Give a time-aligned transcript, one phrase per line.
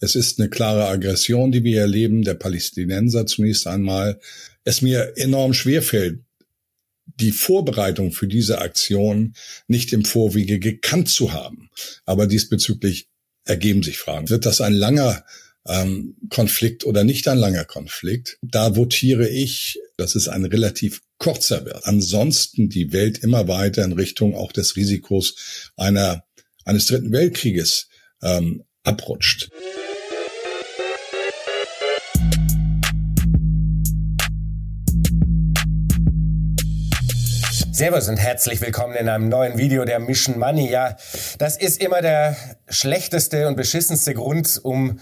[0.00, 4.18] Es ist eine klare Aggression, die wir erleben, der Palästinenser zunächst einmal.
[4.64, 6.20] Es mir enorm schwerfällt,
[7.06, 9.34] die Vorbereitung für diese Aktion
[9.68, 11.68] nicht im Vorwege gekannt zu haben.
[12.06, 13.08] Aber diesbezüglich
[13.44, 14.30] ergeben sich Fragen.
[14.30, 15.24] Wird das ein langer
[15.66, 18.38] ähm, Konflikt oder nicht ein langer Konflikt?
[18.42, 21.84] Da votiere ich, dass es ein relativ kurzer wird.
[21.84, 26.24] Ansonsten die Welt immer weiter in Richtung auch des Risikos einer
[26.64, 27.88] eines dritten Weltkrieges
[28.22, 29.50] ähm, abrutscht.
[37.80, 40.70] Servus und herzlich willkommen in einem neuen Video der Mission Money.
[40.70, 40.98] Ja,
[41.38, 42.36] das ist immer der
[42.68, 45.00] schlechteste und beschissenste Grund, um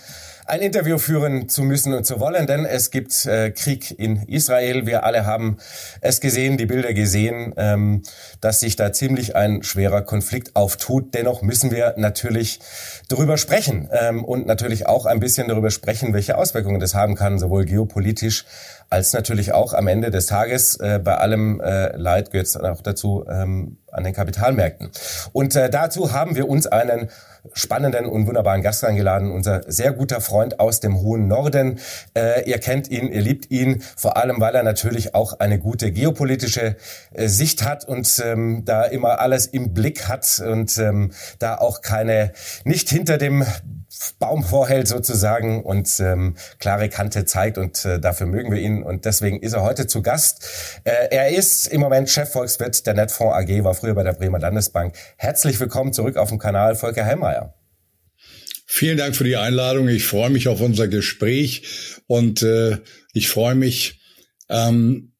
[0.48, 4.86] ein Interview führen zu müssen und zu wollen, denn es gibt äh, Krieg in Israel.
[4.86, 5.58] Wir alle haben
[6.00, 8.02] es gesehen, die Bilder gesehen, ähm,
[8.40, 11.14] dass sich da ziemlich ein schwerer Konflikt auftut.
[11.14, 12.60] Dennoch müssen wir natürlich
[13.08, 17.38] darüber sprechen ähm, und natürlich auch ein bisschen darüber sprechen, welche Auswirkungen das haben kann,
[17.38, 18.46] sowohl geopolitisch
[18.90, 22.80] als natürlich auch am Ende des Tages äh, bei allem äh, Leid gehört es auch
[22.80, 24.90] dazu ähm, an den Kapitalmärkten.
[25.32, 27.10] Und äh, dazu haben wir uns einen
[27.52, 31.78] spannenden und wunderbaren Gast eingeladen, unser sehr guter Freund aus dem hohen Norden.
[32.14, 35.92] Äh, ihr kennt ihn, ihr liebt ihn, vor allem weil er natürlich auch eine gute
[35.92, 36.76] geopolitische
[37.12, 41.80] äh, Sicht hat und ähm, da immer alles im Blick hat und ähm, da auch
[41.80, 42.32] keine,
[42.64, 43.44] nicht hinter dem
[44.18, 49.04] Baum vorhält sozusagen und ähm, klare Kante zeigt und äh, dafür mögen wir ihn und
[49.04, 50.44] deswegen ist er heute zu Gast.
[50.84, 54.94] Äh, er ist im Moment Chefvolkswirt der Netfonds AG, war früher bei der Bremer Landesbank.
[55.16, 57.54] Herzlich willkommen zurück auf dem Kanal Volker Hellmeier.
[58.66, 59.88] Vielen Dank für die Einladung.
[59.88, 61.62] Ich freue mich auf unser Gespräch
[62.06, 62.78] und äh,
[63.14, 64.00] ich freue mich,
[64.50, 65.14] ähm,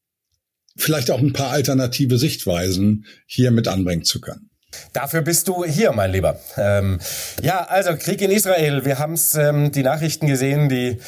[0.77, 4.48] vielleicht auch ein paar alternative Sichtweisen hier mit anbringen zu können.
[4.93, 6.39] Dafür bist du hier, mein Lieber.
[6.57, 6.99] Ähm,
[7.41, 8.85] ja, also Krieg in Israel.
[8.85, 10.99] Wir haben es ähm, die Nachrichten gesehen, die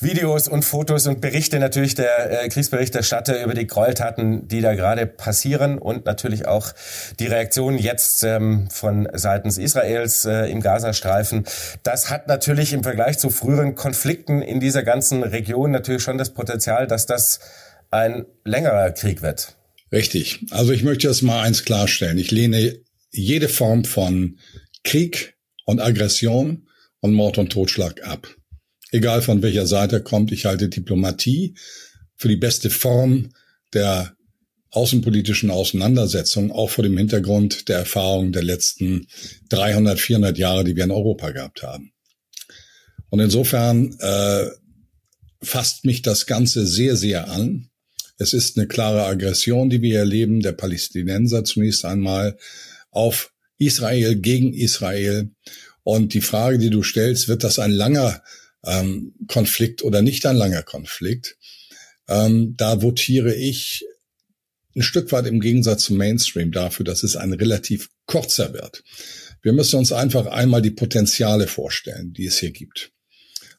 [0.00, 5.06] Videos und Fotos und Berichte natürlich der äh, Kriegsberichterstatter über die Gräueltaten, die da gerade
[5.06, 6.72] passieren und natürlich auch
[7.18, 11.46] die Reaktion jetzt ähm, von seitens Israels äh, im Gazastreifen.
[11.82, 16.30] Das hat natürlich im Vergleich zu früheren Konflikten in dieser ganzen Region natürlich schon das
[16.30, 17.40] Potenzial, dass das
[17.90, 19.57] ein längerer Krieg wird.
[19.90, 20.40] Richtig.
[20.50, 22.18] Also ich möchte jetzt mal eins klarstellen.
[22.18, 22.78] Ich lehne
[23.10, 24.38] jede Form von
[24.84, 25.34] Krieg
[25.64, 26.68] und Aggression
[27.00, 28.28] und Mord und Totschlag ab.
[28.90, 31.54] Egal von welcher Seite kommt, ich halte Diplomatie
[32.16, 33.32] für die beste Form
[33.72, 34.14] der
[34.70, 39.06] außenpolitischen Auseinandersetzung, auch vor dem Hintergrund der Erfahrung der letzten
[39.48, 41.92] 300, 400 Jahre, die wir in Europa gehabt haben.
[43.08, 44.46] Und insofern äh,
[45.42, 47.67] fasst mich das Ganze sehr, sehr an.
[48.18, 52.36] Es ist eine klare Aggression, die wir erleben, der Palästinenser zunächst einmal
[52.90, 55.30] auf Israel gegen Israel.
[55.84, 58.22] Und die Frage, die du stellst, wird das ein langer
[58.64, 61.38] ähm, Konflikt oder nicht ein langer Konflikt?
[62.08, 63.84] Ähm, da votiere ich
[64.74, 68.82] ein Stück weit im Gegensatz zum Mainstream dafür, dass es ein relativ kurzer wird.
[69.42, 72.92] Wir müssen uns einfach einmal die Potenziale vorstellen, die es hier gibt.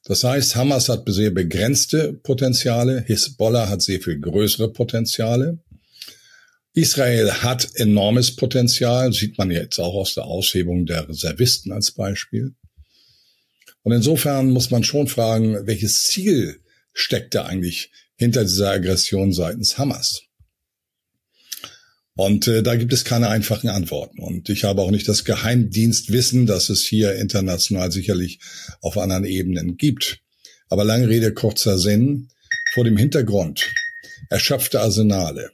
[0.04, 5.60] Das heißt, Hamas hat sehr begrenzte Potenziale, Hisbollah hat sehr viel größere Potenziale.
[6.74, 12.56] Israel hat enormes Potenzial, sieht man jetzt auch aus der Aushebung der Reservisten als Beispiel.
[13.84, 16.62] Und insofern muss man schon fragen, welches Ziel
[16.94, 20.28] steckt da eigentlich hinter dieser Aggression seitens Hamas?
[22.19, 24.19] Und äh, da gibt es keine einfachen Antworten.
[24.19, 28.41] Und ich habe auch nicht das Geheimdienstwissen, dass es hier international sicherlich
[28.81, 30.19] auf anderen Ebenen gibt.
[30.68, 32.28] Aber lange Rede, kurzer Sinn,
[32.74, 33.72] vor dem Hintergrund
[34.29, 35.52] erschöpfte Arsenale,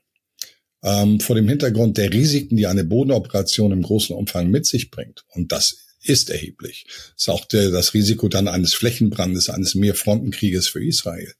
[0.81, 5.23] ähm, vor dem Hintergrund der Risiken, die eine Bodenoperation im großen Umfang mit sich bringt,
[5.35, 10.83] und das ist erheblich, ist auch der, das Risiko dann eines Flächenbrandes, eines Mehrfrontenkrieges für
[10.83, 11.31] Israel,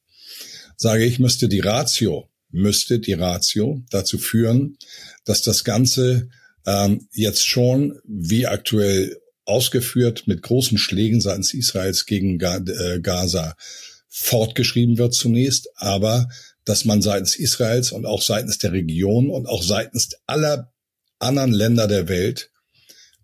[0.77, 4.77] sage ich, müsste die Ratio müsste die Ratio dazu führen,
[5.25, 6.29] dass das Ganze
[6.65, 13.55] ähm, jetzt schon, wie aktuell ausgeführt, mit großen Schlägen seitens Israels gegen äh, Gaza
[14.09, 16.29] fortgeschrieben wird zunächst, aber
[16.63, 20.73] dass man seitens Israels und auch seitens der Region und auch seitens aller
[21.19, 22.49] anderen Länder der Welt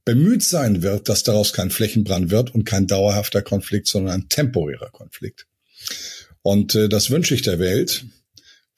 [0.05, 4.89] bemüht sein wird, dass daraus kein Flächenbrand wird und kein dauerhafter Konflikt, sondern ein temporärer
[4.91, 5.47] Konflikt.
[6.41, 8.05] Und äh, das wünsche ich der Welt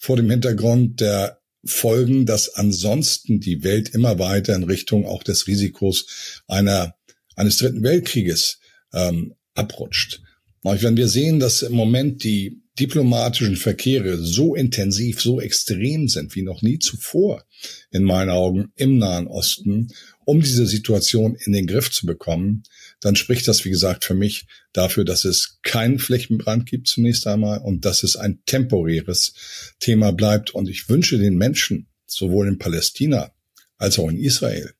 [0.03, 5.47] vor dem Hintergrund der Folgen, dass ansonsten die Welt immer weiter in Richtung auch des
[5.47, 6.95] Risikos einer
[7.37, 8.59] eines dritten Weltkrieges
[8.93, 10.21] ähm, abrutscht.
[10.61, 16.41] Wenn wir sehen, dass im Moment die diplomatischen Verkehre so intensiv, so extrem sind wie
[16.41, 17.45] noch nie zuvor
[17.89, 19.87] in meinen Augen im Nahen Osten
[20.25, 22.63] um diese Situation in den Griff zu bekommen,
[23.03, 27.59] dann spricht das, wie gesagt, für mich dafür, dass es keinen Flächenbrand gibt zunächst einmal
[27.59, 29.33] und dass es ein temporäres
[29.81, 30.51] Thema bleibt.
[30.51, 33.33] Und ich wünsche den Menschen, sowohl in Palästina
[33.77, 34.73] als auch in Israel,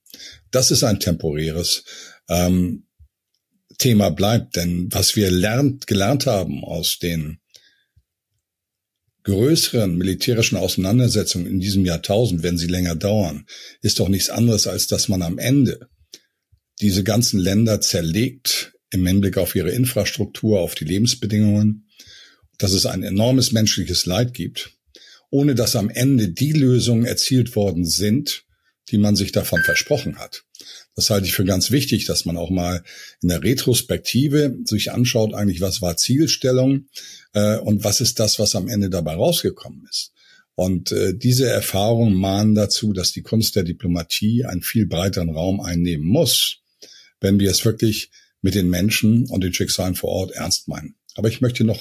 [0.51, 1.83] dass es ein temporäres
[2.29, 2.87] ähm,
[3.77, 4.55] Thema bleibt.
[4.55, 7.39] Denn was wir lernt, gelernt haben aus den
[9.23, 13.45] größeren militärischen Auseinandersetzungen in diesem Jahrtausend, wenn sie länger dauern,
[13.81, 15.89] ist doch nichts anderes, als dass man am Ende
[16.83, 21.87] diese ganzen Länder zerlegt im Hinblick auf ihre Infrastruktur, auf die Lebensbedingungen,
[22.57, 24.71] dass es ein enormes menschliches Leid gibt,
[25.29, 28.43] ohne dass am Ende die Lösungen erzielt worden sind,
[28.89, 30.43] die man sich davon versprochen hat.
[30.93, 32.83] Das halte ich für ganz wichtig, dass man auch mal
[33.21, 36.87] in der Retrospektive sich anschaut, eigentlich, was war Zielstellung
[37.31, 40.11] äh, und was ist das, was am Ende dabei rausgekommen ist.
[40.55, 45.61] Und äh, diese Erfahrungen mahnen dazu, dass die Kunst der Diplomatie einen viel breiteren Raum
[45.61, 46.62] einnehmen muss,
[47.23, 48.11] wenn wir es wirklich
[48.41, 50.95] mit den Menschen und den Schicksalen vor Ort ernst meinen.
[51.15, 51.79] Aber ich möchte noch,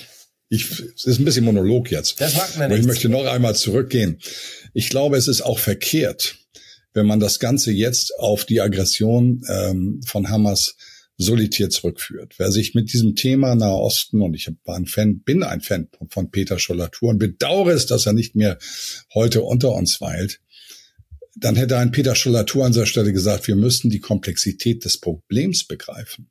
[0.48, 2.20] ich, es ist ein bisschen Monolog jetzt.
[2.20, 2.72] Das macht mir nichts.
[2.72, 4.18] Aber ich möchte noch einmal zurückgehen.
[4.72, 6.36] Ich glaube, es ist auch verkehrt,
[6.94, 10.76] wenn man das Ganze jetzt auf die Aggression ähm, von Hamas
[11.16, 12.34] solitär zurückführt.
[12.38, 15.88] Wer sich mit diesem Thema Nahe Osten und ich war ein Fan, bin ein Fan
[16.08, 18.58] von Peter Schollatur und bedauere es, dass er nicht mehr
[19.14, 20.40] heute unter uns weilt,
[21.34, 25.64] dann hätte ein Peter Schollatur an dieser Stelle gesagt, wir müssten die Komplexität des Problems
[25.64, 26.31] begreifen.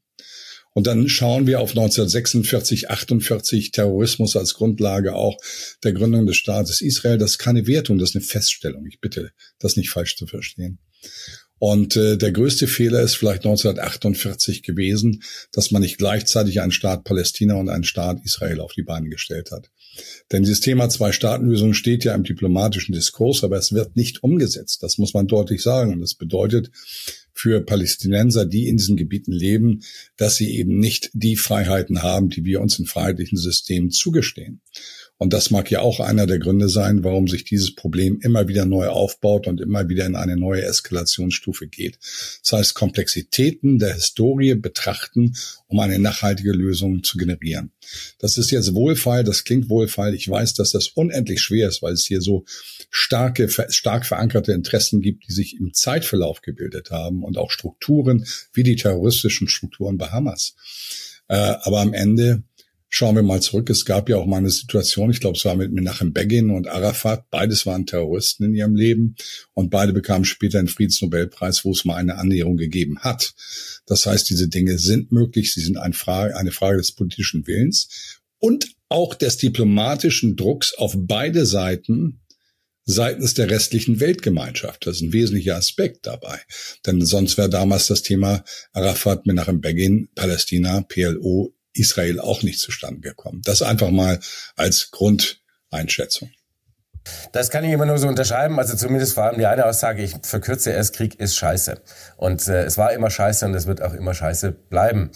[0.73, 5.37] Und dann schauen wir auf 1946, 48 Terrorismus als Grundlage auch
[5.83, 7.17] der Gründung des Staates Israel.
[7.17, 8.85] Das ist keine Wertung, das ist eine Feststellung.
[8.87, 10.79] Ich bitte, das nicht falsch zu verstehen.
[11.59, 15.21] Und äh, der größte Fehler ist vielleicht 1948 gewesen,
[15.51, 19.51] dass man nicht gleichzeitig einen Staat Palästina und einen Staat Israel auf die Beine gestellt
[19.51, 19.69] hat.
[20.31, 24.81] Denn dieses Thema Zwei-Staaten-Lösung steht ja im diplomatischen Diskurs, aber es wird nicht umgesetzt.
[24.83, 25.93] Das muss man deutlich sagen.
[25.93, 26.71] Und das bedeutet
[27.33, 29.81] für Palästinenser, die in diesen Gebieten leben,
[30.17, 34.61] dass sie eben nicht die Freiheiten haben, die wir uns in freiheitlichen Systemen zugestehen.
[35.21, 38.65] Und das mag ja auch einer der Gründe sein, warum sich dieses Problem immer wieder
[38.65, 41.99] neu aufbaut und immer wieder in eine neue Eskalationsstufe geht.
[42.41, 45.35] Das heißt, Komplexitäten der Historie betrachten,
[45.67, 47.71] um eine nachhaltige Lösung zu generieren.
[48.17, 50.15] Das ist jetzt wohlfeil, das klingt wohlfeil.
[50.15, 52.43] Ich weiß, dass das unendlich schwer ist, weil es hier so
[52.89, 58.63] starke, stark verankerte Interessen gibt, die sich im Zeitverlauf gebildet haben und auch Strukturen wie
[58.63, 60.55] die terroristischen Strukturen bei Hamas.
[61.27, 62.43] Äh, aber am Ende
[62.93, 63.69] Schauen wir mal zurück.
[63.69, 66.67] Es gab ja auch mal eine Situation, ich glaube, es war mit Menachem Begin und
[66.67, 67.29] Arafat.
[67.29, 69.15] Beides waren Terroristen in ihrem Leben
[69.53, 73.33] und beide bekamen später einen Friedensnobelpreis, wo es mal eine Annäherung gegeben hat.
[73.85, 75.53] Das heißt, diese Dinge sind möglich.
[75.53, 80.93] Sie sind eine Frage, eine Frage des politischen Willens und auch des diplomatischen Drucks auf
[80.97, 82.19] beide Seiten
[82.83, 84.85] seitens der restlichen Weltgemeinschaft.
[84.85, 86.41] Das ist ein wesentlicher Aspekt dabei.
[86.85, 93.01] Denn sonst wäre damals das Thema Arafat, Menachem Begin, Palästina, PLO Israel auch nicht zustande
[93.01, 93.41] gekommen.
[93.43, 94.19] Das einfach mal
[94.55, 96.31] als Grundeinschätzung.
[97.31, 98.59] Das kann ich immer nur so unterschreiben.
[98.59, 101.81] Also zumindest vor allem die eine Aussage, ich verkürze erst, Krieg ist scheiße.
[102.17, 105.11] Und äh, es war immer scheiße und es wird auch immer scheiße bleiben.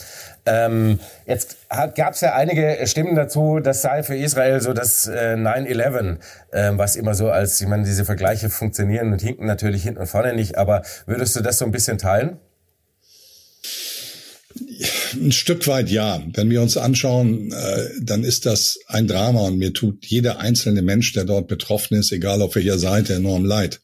[0.46, 5.36] Ähm, jetzt gab es ja einige Stimmen dazu, das sei für Israel so das äh,
[5.36, 6.18] 9-11,
[6.52, 10.08] äh, was immer so als, ich meine, diese Vergleiche funktionieren und hinken natürlich hinten und
[10.08, 10.58] vorne nicht.
[10.58, 12.40] Aber würdest du das so ein bisschen teilen?
[15.14, 16.26] Ein Stück weit ja.
[16.34, 20.82] Wenn wir uns anschauen, äh, dann ist das ein Drama und mir tut jeder einzelne
[20.82, 23.82] Mensch, der dort betroffen ist, egal auf welcher Seite, enorm leid.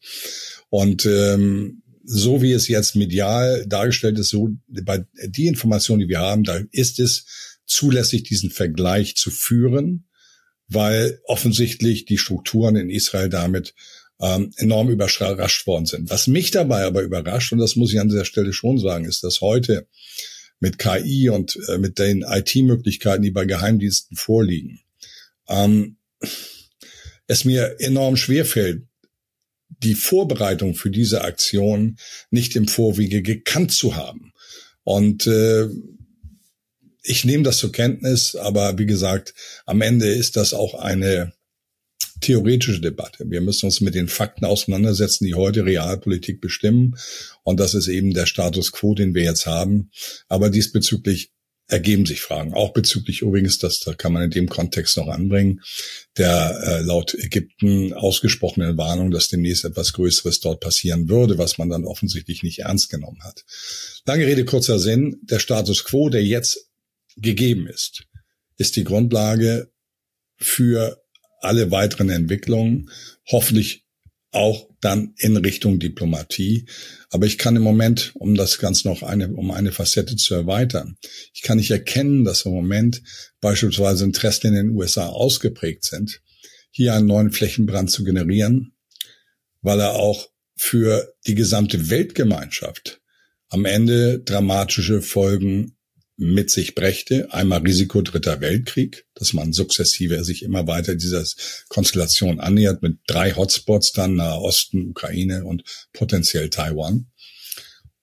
[0.69, 6.19] Und ähm, so wie es jetzt medial dargestellt ist, so bei die Information, die wir
[6.19, 7.25] haben, da ist es
[7.65, 10.07] zulässig, diesen Vergleich zu führen,
[10.67, 13.73] weil offensichtlich die Strukturen in Israel damit
[14.21, 16.09] ähm, enorm überrascht worden sind.
[16.09, 19.23] Was mich dabei aber überrascht, und das muss ich an dieser Stelle schon sagen, ist,
[19.23, 19.87] dass heute
[20.61, 24.79] mit KI und äh, mit den IT-Möglichkeiten, die bei Geheimdiensten vorliegen,
[25.49, 25.97] ähm,
[27.27, 28.83] es mir enorm schwer fällt,
[29.69, 31.97] die Vorbereitung für diese Aktion
[32.29, 34.33] nicht im Vorwege gekannt zu haben.
[34.83, 35.67] Und äh,
[37.03, 39.33] ich nehme das zur Kenntnis, aber wie gesagt,
[39.65, 41.33] am Ende ist das auch eine
[42.21, 43.25] theoretische Debatte.
[43.29, 46.95] Wir müssen uns mit den Fakten auseinandersetzen, die heute Realpolitik bestimmen.
[47.43, 49.91] Und das ist eben der Status quo, den wir jetzt haben.
[50.27, 51.31] Aber diesbezüglich
[51.71, 52.53] ergeben sich Fragen.
[52.53, 55.61] Auch bezüglich übrigens, das da kann man in dem Kontext noch anbringen,
[56.17, 61.69] der äh, laut Ägypten ausgesprochenen Warnung, dass demnächst etwas Größeres dort passieren würde, was man
[61.69, 63.45] dann offensichtlich nicht ernst genommen hat.
[64.05, 65.19] Lange Rede, kurzer Sinn.
[65.23, 66.69] Der Status quo, der jetzt
[67.15, 68.03] gegeben ist,
[68.57, 69.71] ist die Grundlage
[70.37, 71.00] für
[71.41, 72.89] alle weiteren Entwicklungen,
[73.29, 73.85] hoffentlich
[74.31, 76.65] auch dann in Richtung Diplomatie.
[77.09, 80.97] Aber ich kann im Moment, um das ganz noch eine, um eine Facette zu erweitern,
[81.33, 83.01] ich kann nicht erkennen, dass im Moment
[83.41, 86.21] beispielsweise Interessen in den USA ausgeprägt sind,
[86.71, 88.73] hier einen neuen Flächenbrand zu generieren,
[89.61, 93.01] weil er auch für die gesamte Weltgemeinschaft
[93.49, 95.75] am Ende dramatische Folgen
[96.21, 97.33] mit sich brächte.
[97.33, 101.25] Einmal Risiko Dritter Weltkrieg, dass man sukzessive sich immer weiter dieser
[101.67, 105.63] Konstellation annähert mit drei Hotspots dann Nahe Osten, Ukraine und
[105.93, 107.07] potenziell Taiwan.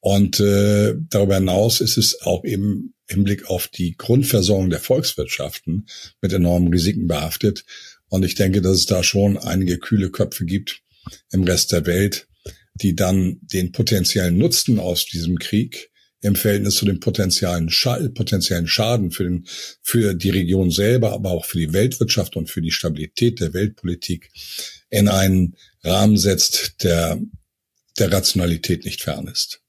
[0.00, 5.87] Und äh, darüber hinaus ist es auch eben im Blick auf die Grundversorgung der Volkswirtschaften
[6.20, 7.64] mit enormen Risiken behaftet.
[8.08, 10.82] Und ich denke, dass es da schon einige kühle Köpfe gibt
[11.30, 12.26] im Rest der Welt,
[12.75, 18.66] die dann den potenziellen Nutzen aus diesem Krieg im Verhältnis zu dem potenziellen, Schaden, potenziellen
[18.66, 19.46] Schaden für, den,
[19.82, 24.30] für die Region selber, aber auch für die Weltwirtschaft und für die Stabilität der Weltpolitik
[24.90, 27.20] in einen Rahmen setzt, der
[27.98, 29.60] der Rationalität nicht fern ist.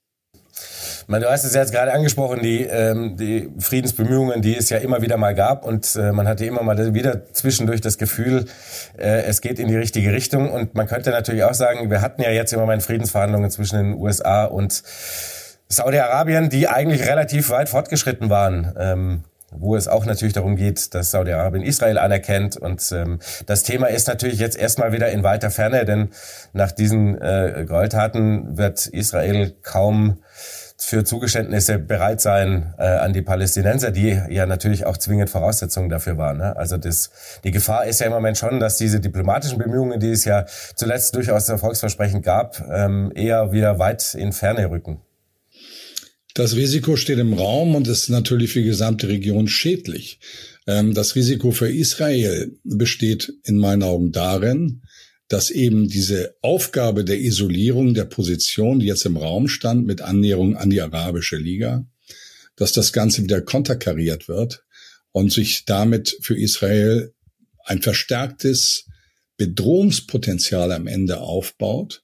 [1.07, 5.01] Man, du hast es jetzt gerade angesprochen, die, ähm, die Friedensbemühungen, die es ja immer
[5.01, 5.65] wieder mal gab.
[5.65, 8.45] Und äh, man hatte immer mal wieder zwischendurch das Gefühl,
[8.97, 10.51] äh, es geht in die richtige Richtung.
[10.51, 13.93] Und man könnte natürlich auch sagen, wir hatten ja jetzt immer mal Friedensverhandlungen zwischen den
[13.93, 14.83] USA und
[15.69, 18.73] Saudi-Arabien, die eigentlich relativ weit fortgeschritten waren.
[18.77, 22.57] Ähm, wo es auch natürlich darum geht, dass Saudi-Arabien Israel anerkennt.
[22.57, 26.09] Und ähm, das Thema ist natürlich jetzt erstmal wieder in weiter Ferne, denn
[26.53, 30.19] nach diesen äh, Gräueltaten wird Israel kaum
[30.77, 36.17] für Zugeständnisse bereit sein äh, an die Palästinenser, die ja natürlich auch zwingend Voraussetzungen dafür
[36.17, 36.37] waren.
[36.37, 36.55] Ne?
[36.55, 37.09] Also das,
[37.43, 40.45] die Gefahr ist ja im Moment schon, dass diese diplomatischen Bemühungen, die es ja
[40.75, 45.01] zuletzt durchaus erfolgsversprechend gab, ähm, eher wieder weit in Ferne rücken.
[46.33, 50.19] Das Risiko steht im Raum und ist natürlich für die gesamte Region schädlich.
[50.67, 54.83] Ähm, das Risiko für Israel besteht in meinen Augen darin,
[55.27, 60.55] dass eben diese Aufgabe der Isolierung der Position, die jetzt im Raum stand, mit Annäherung
[60.55, 61.85] an die Arabische Liga,
[62.55, 64.63] dass das Ganze wieder konterkariert wird
[65.11, 67.13] und sich damit für Israel
[67.63, 68.85] ein verstärktes
[69.37, 72.03] Bedrohungspotenzial am Ende aufbaut,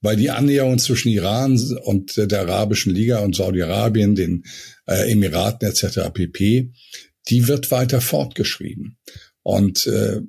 [0.00, 4.44] weil die Annäherung zwischen Iran und der Arabischen Liga und Saudi-Arabien, den
[4.86, 6.10] äh, Emiraten etc.
[6.12, 6.72] pp,
[7.28, 8.98] die wird weiter fortgeschrieben.
[9.42, 10.20] Und äh,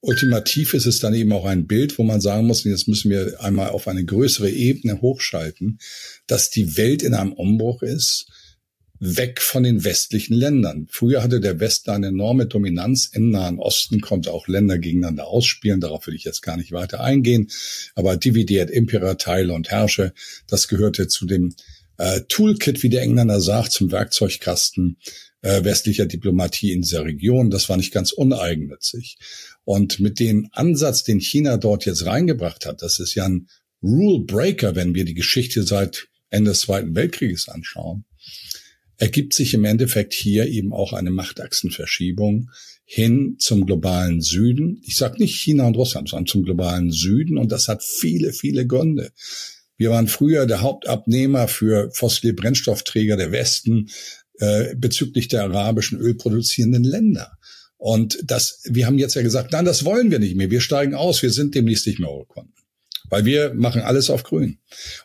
[0.00, 3.40] ultimativ ist es dann eben auch ein Bild, wo man sagen muss, jetzt müssen wir
[3.42, 5.78] einmal auf eine größere Ebene hochschalten,
[6.26, 8.26] dass die Welt in einem Umbruch ist
[8.98, 10.86] weg von den westlichen Ländern.
[10.90, 15.80] Früher hatte der Westen eine enorme Dominanz im Nahen Osten, konnte auch Länder gegeneinander ausspielen.
[15.80, 17.48] Darauf will ich jetzt gar nicht weiter eingehen.
[17.94, 20.12] Aber dividiert Impera, teile und herrsche,
[20.46, 21.54] das gehörte zu dem
[21.98, 24.98] äh, Toolkit, wie der Engländer sagt, zum Werkzeugkasten
[25.42, 27.50] äh, westlicher Diplomatie in dieser Region.
[27.50, 29.18] Das war nicht ganz uneigennützig.
[29.64, 33.48] Und mit dem Ansatz, den China dort jetzt reingebracht hat, das ist ja ein
[33.82, 38.04] Rule Breaker, wenn wir die Geschichte seit Ende des Zweiten Weltkrieges anschauen
[38.98, 42.50] ergibt sich im Endeffekt hier eben auch eine Machtachsenverschiebung
[42.84, 44.80] hin zum globalen Süden.
[44.84, 47.36] Ich sage nicht China und Russland, sondern zum globalen Süden.
[47.36, 49.10] Und das hat viele, viele Gründe.
[49.76, 53.90] Wir waren früher der Hauptabnehmer für fossile Brennstoffträger der Westen
[54.38, 57.32] äh, bezüglich der arabischen ölproduzierenden Länder.
[57.76, 60.50] Und das, wir haben jetzt ja gesagt, nein, das wollen wir nicht mehr.
[60.50, 61.22] Wir steigen aus.
[61.22, 62.54] Wir sind demnächst nicht mehr Eurokunden
[63.08, 64.58] weil wir machen alles auf grün.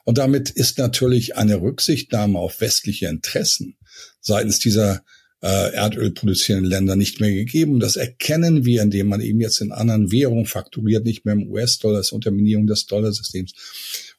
[0.04, 3.78] Und damit ist natürlich eine Rücksichtnahme auf westliche Interessen
[4.20, 5.03] seitens dieser
[5.41, 7.79] äh, Erdöl produzierenden Länder nicht mehr gegeben.
[7.79, 11.98] Das erkennen wir, indem man eben jetzt in anderen Währungen fakturiert, nicht mehr im US-Dollar,
[11.98, 13.53] das Unterminierung des Dollarsystems.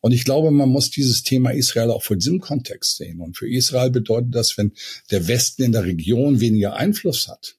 [0.00, 3.20] Und ich glaube, man muss dieses Thema Israel auch vor diesem Kontext sehen.
[3.20, 4.72] Und für Israel bedeutet das, wenn
[5.10, 7.56] der Westen in der Region weniger Einfluss hat,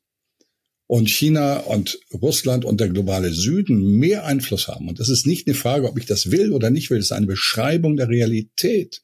[0.85, 5.47] und China und Russland und der globale Süden mehr Einfluss haben, und das ist nicht
[5.47, 9.01] eine Frage, ob ich das will oder nicht will, das ist eine Beschreibung der Realität,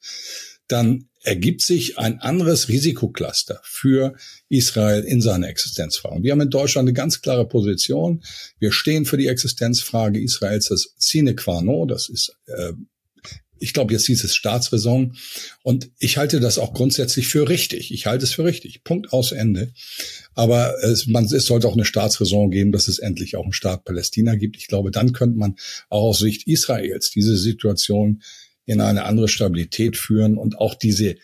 [0.72, 4.14] dann ergibt sich ein anderes Risikocluster für
[4.48, 6.22] Israel in seiner Existenzfrage.
[6.22, 8.22] Wir haben in Deutschland eine ganz klare Position.
[8.58, 10.68] Wir stehen für die Existenzfrage Israels.
[10.68, 12.72] Das sine qua non, das ist äh,
[13.60, 15.16] ich glaube, jetzt hieß es Staatsräson.
[15.62, 17.92] Und ich halte das auch grundsätzlich für richtig.
[17.92, 18.82] Ich halte es für richtig.
[18.84, 19.72] Punkt aus Ende.
[20.34, 23.84] Aber es, man, es sollte auch eine Staatsräson geben, dass es endlich auch einen Staat
[23.84, 24.56] Palästina gibt.
[24.56, 25.56] Ich glaube, dann könnte man
[25.90, 28.22] auch aus Sicht Israels diese Situation
[28.66, 31.16] in eine andere Stabilität führen und auch diese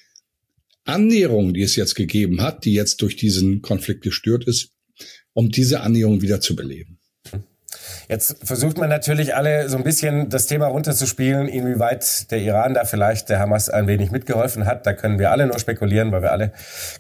[0.85, 4.73] Annäherung, die es jetzt gegeben hat, die jetzt durch diesen Konflikt gestört ist,
[5.33, 6.96] um diese Annäherung wieder zu beleben.
[8.09, 12.85] Jetzt versucht man natürlich alle so ein bisschen das Thema runterzuspielen, inwieweit der Iran da
[12.85, 14.87] vielleicht der Hamas ein wenig mitgeholfen hat.
[14.87, 16.53] Da können wir alle nur spekulieren, weil wir alle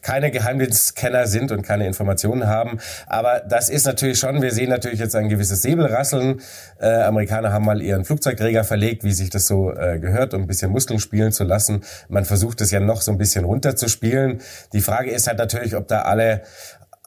[0.02, 2.78] keine Geheimdienstkenner sind und keine Informationen haben.
[3.06, 6.40] Aber das ist natürlich schon, wir sehen natürlich jetzt ein gewisses Säbelrasseln.
[6.80, 10.46] Äh, Amerikaner haben mal ihren Flugzeugträger verlegt, wie sich das so äh, gehört, um ein
[10.46, 11.84] bisschen Muskeln spielen zu lassen.
[12.08, 14.40] Man versucht es ja noch so ein bisschen runterzuspielen.
[14.72, 16.42] Die Frage ist halt natürlich, ob da alle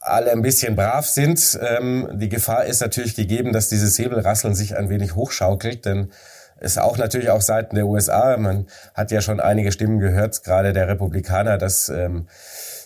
[0.02, 1.60] alle ein bisschen brav sind.
[1.62, 6.12] Ähm, die Gefahr ist natürlich gegeben, dass dieses Säbelrasseln sich ein wenig hochschaukelt, denn
[6.62, 8.36] es auch natürlich auch Seiten der USA.
[8.38, 12.28] Man hat ja schon einige Stimmen gehört, gerade der Republikaner, dass ähm,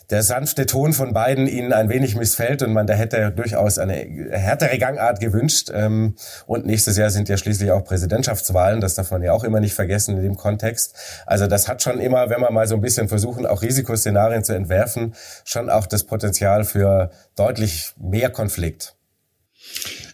[0.10, 3.93] der sanfte Ton von beiden ihnen ein wenig missfällt und man da hätte durchaus eine
[4.31, 5.72] härtere Gangart gewünscht.
[5.74, 9.60] Ähm, und nächstes Jahr sind ja schließlich auch Präsidentschaftswahlen, das darf man ja auch immer
[9.60, 10.95] nicht vergessen in dem Kontext.
[11.25, 14.53] Also das hat schon immer, wenn wir mal so ein bisschen versuchen, auch Risikoszenarien zu
[14.53, 18.95] entwerfen, schon auch das Potenzial für deutlich mehr Konflikt.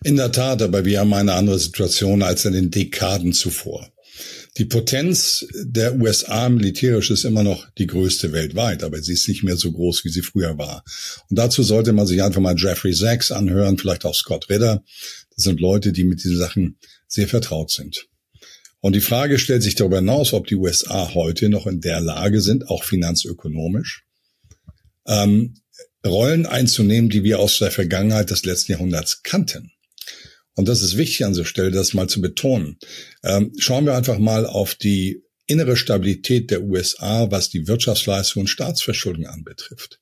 [0.03, 3.87] In der Tat, aber wir haben eine andere Situation als in den Dekaden zuvor.
[4.59, 9.41] Die Potenz der USA militärisch ist immer noch die größte weltweit, aber sie ist nicht
[9.41, 10.83] mehr so groß, wie sie früher war.
[11.29, 14.83] Und dazu sollte man sich einfach mal Jeffrey Sachs anhören, vielleicht auch Scott Ritter.
[15.33, 18.09] Das sind Leute, die mit diesen Sachen sehr vertraut sind.
[18.81, 22.41] Und die Frage stellt sich darüber hinaus, ob die USA heute noch in der Lage
[22.41, 24.03] sind, auch finanzökonomisch,
[25.07, 25.55] ähm,
[26.05, 29.71] Rollen einzunehmen, die wir aus der Vergangenheit des letzten Jahrhunderts kannten.
[30.59, 32.79] Und das ist wichtig an dieser Stelle, das mal zu betonen.
[33.23, 38.47] Ähm, schauen wir einfach mal auf die innere Stabilität der USA, was die Wirtschaftsleistung und
[38.47, 40.01] Staatsverschuldung anbetrifft.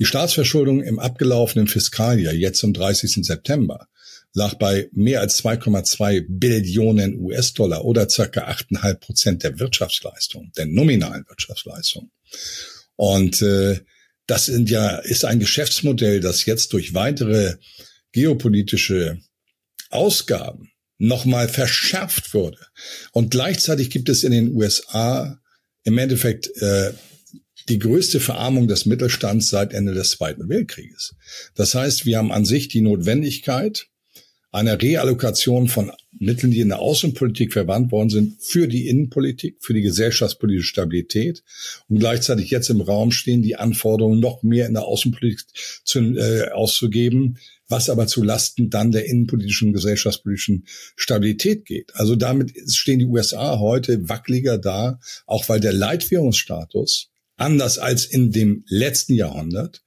[0.00, 3.24] Die Staatsverschuldung im abgelaufenen Fiskaljahr, jetzt zum 30.
[3.24, 3.86] September,
[4.34, 11.24] lag bei mehr als 2,2 Billionen US-Dollar oder circa 8,5 Prozent der Wirtschaftsleistung, der nominalen
[11.28, 12.10] Wirtschaftsleistung.
[12.96, 13.78] Und äh,
[14.26, 17.54] das sind ja, ist ein Geschäftsmodell, das jetzt durch weitere
[18.10, 19.20] geopolitische
[19.92, 22.58] Ausgaben nochmal verschärft würde.
[23.12, 25.40] Und gleichzeitig gibt es in den USA
[25.84, 26.92] im Endeffekt äh,
[27.68, 31.14] die größte Verarmung des Mittelstands seit Ende des Zweiten Weltkrieges.
[31.54, 33.88] Das heißt, wir haben an sich die Notwendigkeit
[34.52, 39.72] einer Reallokation von Mitteln, die in der Außenpolitik verwandt worden sind, für die Innenpolitik, für
[39.72, 41.42] die gesellschaftspolitische Stabilität
[41.88, 45.40] und gleichzeitig jetzt im Raum stehen, die Anforderungen noch mehr in der Außenpolitik
[45.84, 47.38] zu, äh, auszugeben,
[47.72, 51.90] was aber zu Lasten dann der innenpolitischen gesellschaftspolitischen Stabilität geht.
[51.96, 58.30] Also damit stehen die USA heute wackeliger da, auch weil der Leitwährungsstatus anders als in
[58.30, 59.82] dem letzten Jahrhundert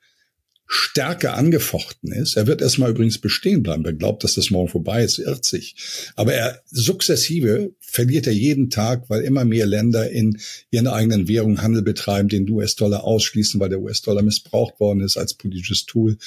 [0.67, 2.37] stärker angefochten ist.
[2.37, 3.85] Er wird erstmal übrigens bestehen bleiben.
[3.85, 5.75] Wer glaubt, dass das morgen vorbei ist, irrt sich.
[6.15, 10.39] Aber er sukzessive verliert er jeden Tag, weil immer mehr Länder in
[10.71, 15.35] ihren eigenen Währungen Handel betreiben, den US-Dollar ausschließen, weil der US-Dollar missbraucht worden ist als
[15.35, 16.17] politisches Tool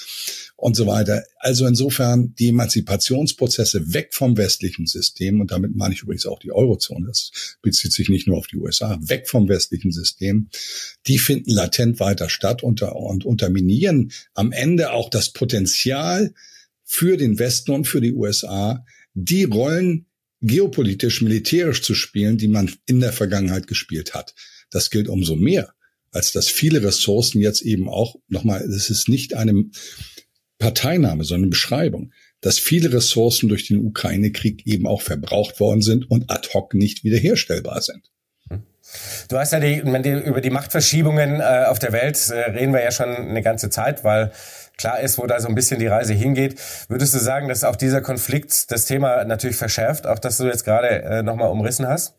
[0.59, 1.25] und so weiter.
[1.39, 6.51] Also insofern die Emanzipationsprozesse weg vom westlichen System, und damit meine ich übrigens auch die
[6.51, 7.31] Eurozone, das
[7.63, 10.49] bezieht sich nicht nur auf die USA, weg vom westlichen System,
[11.07, 16.35] die finden latent weiter statt und, und unterminieren am Ende auch das Potenzial
[16.83, 20.07] für den Westen und für die USA, die Rollen
[20.41, 24.35] geopolitisch, militärisch zu spielen, die man in der Vergangenheit gespielt hat.
[24.71, 25.73] Das gilt umso mehr,
[26.11, 29.71] als dass viele Ressourcen jetzt eben auch, nochmal, es ist nicht eine
[30.59, 36.31] Parteinahme, sondern Beschreibung, dass viele Ressourcen durch den Ukraine-Krieg eben auch verbraucht worden sind und
[36.31, 38.11] ad hoc nicht wiederherstellbar sind.
[39.29, 42.91] Du hast ja die, über die Machtverschiebungen äh, auf der Welt äh, reden wir ja
[42.91, 44.33] schon eine ganze Zeit, weil
[44.79, 46.59] klar ist, wo da so ein bisschen die Reise hingeht.
[46.89, 50.65] Würdest du sagen, dass auch dieser Konflikt das Thema natürlich verschärft, auch dass du jetzt
[50.65, 52.15] gerade äh, nochmal umrissen hast?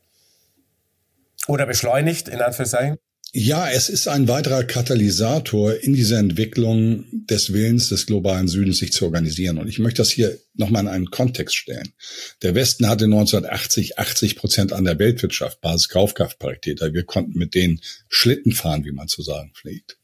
[1.47, 2.97] Oder beschleunigt, in Anführungszeichen?
[3.31, 8.91] Ja, es ist ein weiterer Katalysator in dieser Entwicklung des Willens des globalen Südens, sich
[8.91, 9.59] zu organisieren.
[9.59, 11.93] Und ich möchte das hier nochmal in einen Kontext stellen.
[12.41, 16.81] Der Westen hatte 1980 80 Prozent an der Weltwirtschaft, Basiskaufkraftparität.
[16.81, 19.97] Wir konnten mit denen Schlitten fahren, wie man zu sagen pflegt.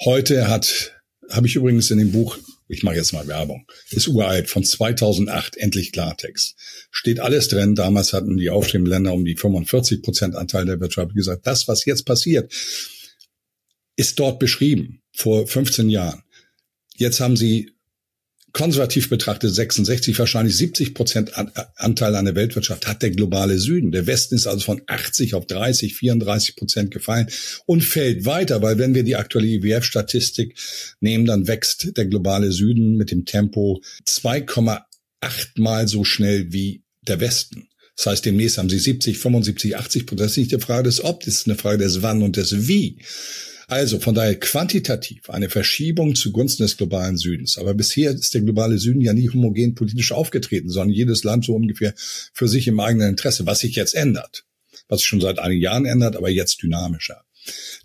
[0.00, 0.92] Heute hat
[1.30, 2.36] habe ich übrigens in dem Buch,
[2.70, 6.56] ich mache jetzt mal Werbung, ist uralt, von 2008, endlich Klartext.
[6.90, 7.74] Steht alles drin.
[7.74, 11.84] Damals hatten die aufstrebenden Länder um die 45 Prozent Anteil der Wirtschaft gesagt, das, was
[11.84, 12.52] jetzt passiert,
[13.96, 16.22] ist dort beschrieben, vor 15 Jahren.
[16.96, 17.72] Jetzt haben sie
[18.52, 21.32] konservativ betrachtet 66, wahrscheinlich 70 Prozent
[21.76, 23.92] Anteil an der Weltwirtschaft hat der globale Süden.
[23.92, 27.28] Der Westen ist also von 80 auf 30, 34 Prozent gefallen
[27.66, 30.56] und fällt weiter, weil wenn wir die aktuelle IWF-Statistik
[31.00, 34.80] nehmen, dann wächst der globale Süden mit dem Tempo 2,8
[35.56, 37.68] mal so schnell wie der Westen.
[37.96, 40.20] Das heißt, demnächst haben sie 70, 75, 80 Prozent.
[40.20, 42.66] Das ist nicht eine Frage des Ob, das ist eine Frage des Wann und des
[42.66, 42.98] Wie.
[43.70, 47.56] Also von daher quantitativ eine Verschiebung zugunsten des globalen Südens.
[47.56, 51.54] Aber bisher ist der globale Süden ja nie homogen politisch aufgetreten, sondern jedes Land so
[51.54, 54.44] ungefähr für sich im eigenen Interesse, was sich jetzt ändert.
[54.88, 57.22] Was sich schon seit einigen Jahren ändert, aber jetzt dynamischer.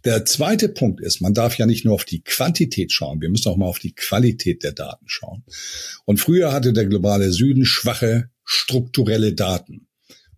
[0.06, 3.50] Der zweite Punkt ist, man darf ja nicht nur auf die Quantität schauen, wir müssen
[3.50, 5.43] auch mal auf die Qualität der Daten schauen.
[6.06, 9.85] Und früher hatte der globale Süden schwache strukturelle Daten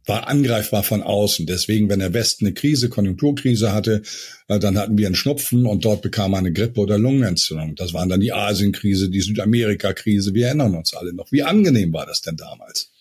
[0.08, 1.46] war angreifbar von außen.
[1.46, 4.02] Deswegen, wenn der Westen eine Krise, Konjunkturkrise hatte,
[4.48, 7.76] äh, dann hatten wir einen Schnupfen und dort bekam man eine Grippe oder Lungenentzündung.
[7.76, 10.34] Das waren dann die Asienkrise, die Südamerika-Krise.
[10.34, 11.32] Wir erinnern uns alle noch.
[11.32, 12.92] Wie angenehm war das denn damals?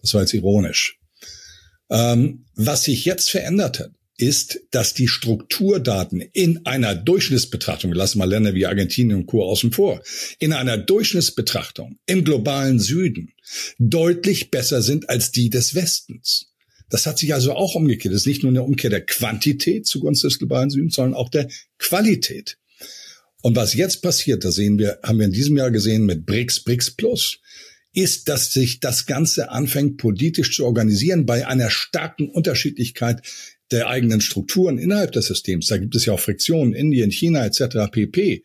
[0.00, 0.98] Das war jetzt ironisch.
[1.90, 8.18] Ähm, was sich jetzt verändert hat, ist, dass die Strukturdaten in einer Durchschnittsbetrachtung, wir lassen
[8.18, 9.42] mal Länder wie Argentinien und Co.
[9.42, 10.00] außen vor,
[10.38, 13.32] in einer Durchschnittsbetrachtung im globalen Süden
[13.80, 16.46] deutlich besser sind als die des Westens.
[16.88, 18.14] Das hat sich also auch umgekehrt.
[18.14, 21.48] Das ist nicht nur eine Umkehr der Quantität zugunsten des globalen Südens, sondern auch der
[21.78, 22.58] Qualität.
[23.40, 26.60] Und was jetzt passiert, das sehen wir, haben wir in diesem Jahr gesehen mit BRICS,
[26.60, 27.40] BRICS Plus,
[27.92, 33.20] ist, dass sich das Ganze anfängt politisch zu organisieren bei einer starken Unterschiedlichkeit
[33.72, 35.66] der eigenen Strukturen innerhalb des Systems.
[35.66, 37.90] Da gibt es ja auch Friktionen, Indien, China etc.
[37.90, 38.44] pp.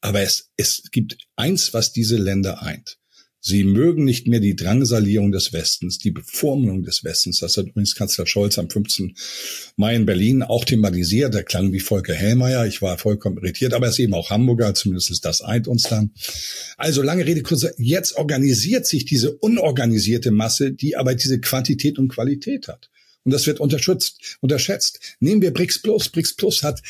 [0.00, 2.98] Aber es, es gibt eins, was diese Länder eint.
[3.44, 7.40] Sie mögen nicht mehr die Drangsalierung des Westens, die Bevormundung des Westens.
[7.40, 9.16] Das hat übrigens Kanzler Scholz am 15.
[9.74, 11.34] Mai in Berlin auch thematisiert.
[11.34, 12.66] Der klang wie Volker Hellmeier.
[12.66, 14.74] Ich war vollkommen irritiert, aber er ist eben auch Hamburger.
[14.74, 16.12] Zumindest das eint uns dann.
[16.76, 17.74] Also lange Rede, kurze.
[17.78, 22.90] Jetzt organisiert sich diese unorganisierte Masse, die aber diese Quantität und Qualität hat.
[23.24, 24.38] Und das wird unterschätzt.
[24.40, 25.16] unterschätzt.
[25.20, 26.08] Nehmen wir BRICS Plus.
[26.08, 26.82] BRICS Plus hat,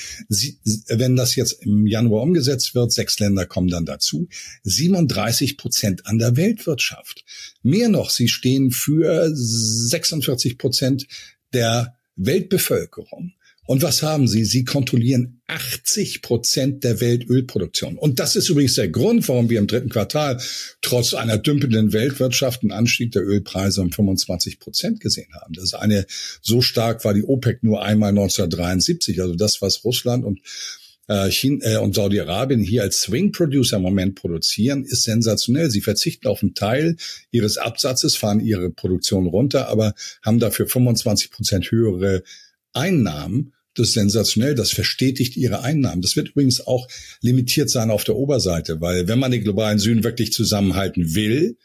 [0.88, 4.28] wenn das jetzt im Januar umgesetzt wird, sechs Länder kommen dann dazu,
[4.64, 7.24] 37 Prozent an der Weltwirtschaft.
[7.62, 11.06] Mehr noch, sie stehen für 46 Prozent
[11.52, 13.34] der Weltbevölkerung.
[13.64, 14.44] Und was haben sie?
[14.44, 17.96] Sie kontrollieren 80 Prozent der Weltölproduktion.
[17.96, 20.40] Und das ist übrigens der Grund, warum wir im dritten Quartal
[20.80, 25.54] trotz einer dümpelnden Weltwirtschaft einen Anstieg der Ölpreise um 25 Prozent gesehen haben.
[25.54, 26.06] Das ist eine,
[26.40, 29.22] so stark war die OPEC nur einmal 1973.
[29.22, 30.40] Also das, was Russland und
[31.06, 35.70] äh, China äh, und Saudi-Arabien hier als Swing Producer im Moment produzieren, ist sensationell.
[35.70, 36.96] Sie verzichten auf einen Teil
[37.30, 42.24] ihres Absatzes, fahren ihre Produktion runter, aber haben dafür 25 Prozent höhere
[42.72, 43.54] Einnahmen.
[43.74, 46.02] Das ist sensationell, das verstetigt ihre Einnahmen.
[46.02, 46.88] Das wird übrigens auch
[47.22, 51.56] limitiert sein auf der Oberseite, weil wenn man den globalen Süden wirklich zusammenhalten will,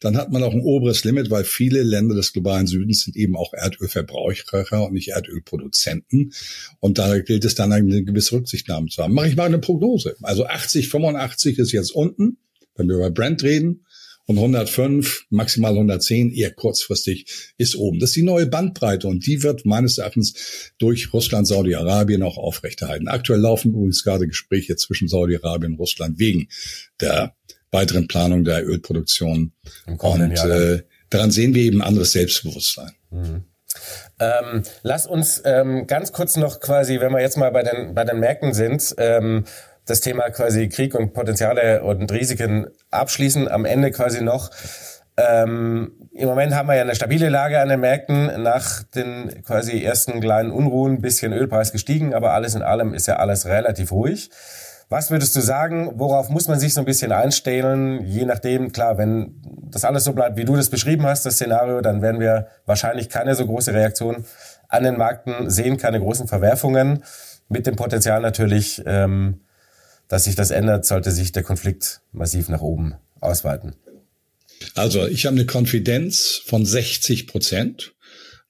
[0.00, 3.36] dann hat man auch ein oberes Limit, weil viele Länder des globalen Südens sind eben
[3.36, 6.32] auch Erdölverbraucher und nicht Erdölproduzenten.
[6.80, 9.12] Und da gilt es dann eine gewisse Rücksichtnahme zu haben.
[9.12, 10.16] Mache ich mal eine Prognose.
[10.22, 12.38] Also 80, 85 ist jetzt unten,
[12.76, 13.84] wenn wir über Brent reden
[14.30, 17.98] und 105, maximal 110 eher kurzfristig ist oben.
[17.98, 23.08] Das ist die neue Bandbreite und die wird meines Erachtens durch Russland, Saudi-Arabien auch aufrechterhalten.
[23.08, 26.48] Aktuell laufen übrigens gerade Gespräche zwischen Saudi-Arabien und Russland wegen
[27.00, 27.34] der
[27.72, 29.50] weiteren Planung der Ölproduktion.
[29.98, 32.92] Und äh, daran sehen wir eben anderes Selbstbewusstsein.
[33.10, 33.44] Mhm.
[34.20, 38.04] Ähm, lass uns ähm, ganz kurz noch quasi, wenn wir jetzt mal bei den, bei
[38.04, 39.44] den Märkten sind, ähm,
[39.90, 43.48] das Thema quasi Krieg und Potenziale und Risiken abschließen.
[43.48, 44.50] Am Ende quasi noch.
[45.16, 49.82] Ähm, Im Moment haben wir ja eine stabile Lage an den Märkten nach den quasi
[49.82, 54.30] ersten kleinen Unruhen, bisschen Ölpreis gestiegen, aber alles in allem ist ja alles relativ ruhig.
[54.88, 58.04] Was würdest du sagen, worauf muss man sich so ein bisschen einstellen?
[58.06, 61.80] Je nachdem, klar, wenn das alles so bleibt, wie du das beschrieben hast, das Szenario,
[61.80, 64.24] dann werden wir wahrscheinlich keine so große Reaktion
[64.68, 67.04] an den Märkten sehen, keine großen Verwerfungen.
[67.48, 69.42] Mit dem Potenzial natürlich, ähm,
[70.10, 73.76] dass sich das ändert, sollte sich der Konflikt massiv nach oben ausweiten.
[74.74, 77.94] Also ich habe eine Konfidenz von 60 Prozent,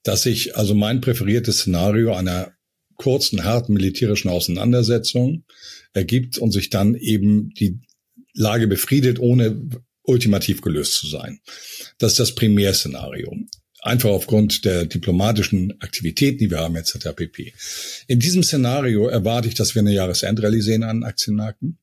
[0.03, 2.53] dass sich also mein präferiertes Szenario einer
[2.97, 5.45] kurzen, harten militärischen Auseinandersetzung
[5.93, 7.79] ergibt und sich dann eben die
[8.33, 9.69] Lage befriedet, ohne
[10.03, 11.41] ultimativ gelöst zu sein.
[11.99, 13.37] Das ist das Primärszenario
[13.83, 17.11] einfach aufgrund der diplomatischen Aktivitäten, die wir haben, etc.
[17.15, 17.53] pp.
[18.07, 21.79] In diesem Szenario erwarte ich, dass wir eine Jahresendrallye sehen an Aktienmärkten.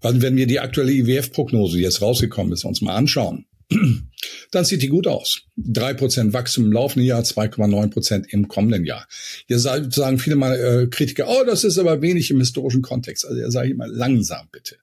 [0.00, 3.46] Weil wenn wir die aktuelle IWF-Prognose, die jetzt rausgekommen ist, uns mal anschauen,
[4.50, 5.42] dann sieht die gut aus.
[5.56, 9.08] Drei Prozent Wachstum im laufenden Jahr, 2,9 Prozent im kommenden Jahr.
[9.46, 13.26] Hier sagen viele mal äh, Kritiker, oh, das ist aber wenig im historischen Kontext.
[13.26, 14.76] Also sage ich immer langsam bitte.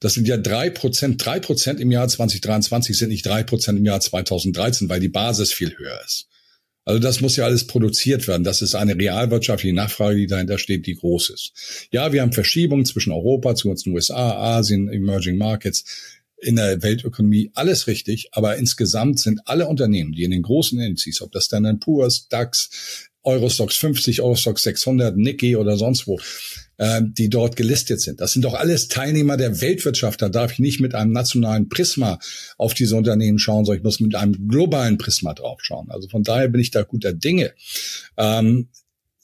[0.00, 1.24] Das sind ja drei Prozent.
[1.24, 5.52] Drei Prozent im Jahr 2023 sind nicht drei Prozent im Jahr 2013, weil die Basis
[5.52, 6.28] viel höher ist.
[6.84, 8.44] Also das muss ja alles produziert werden.
[8.44, 11.52] Das ist eine realwirtschaftliche Nachfrage, die dahinter steht, die groß ist.
[11.90, 15.84] Ja, wir haben Verschiebungen zwischen Europa, zu uns den USA, Asien, Emerging Markets.
[16.40, 21.20] in der Weltökonomie alles richtig, aber insgesamt sind alle Unternehmen, die in den großen Indizes,
[21.20, 26.18] ob das Standard Poor's, DAX, Eurostox 50, Eurostox 600, Nikkei oder sonst wo,
[26.78, 28.20] äh, die dort gelistet sind.
[28.20, 30.22] Das sind doch alles Teilnehmer der Weltwirtschaft.
[30.22, 32.18] Da darf ich nicht mit einem nationalen Prisma
[32.56, 35.90] auf diese Unternehmen schauen, sondern ich muss mit einem globalen Prisma drauf schauen.
[35.90, 37.52] Also von daher bin ich da guter Dinge.
[38.16, 38.68] Ähm,